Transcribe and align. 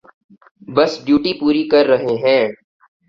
بس 0.67 0.91
ڈیوٹی 1.05 1.33
پوری 1.39 1.63
کر 1.71 1.83
رہے 1.85 2.15
ہیں۔ 2.23 2.43